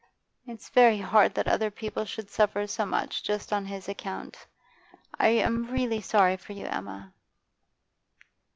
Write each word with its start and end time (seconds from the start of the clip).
It's 0.47 0.69
very 0.69 0.97
hard 0.97 1.35
that 1.35 1.47
other 1.47 1.69
people 1.69 2.05
should 2.05 2.31
suffer 2.31 2.65
so 2.65 2.87
much 2.87 3.21
just 3.21 3.53
on 3.53 3.67
his 3.67 3.87
account. 3.87 4.47
I 5.19 5.27
am 5.27 5.67
really 5.69 6.01
sorry 6.01 6.37
for 6.37 6.53
you, 6.53 6.65
Emma. 6.65 7.13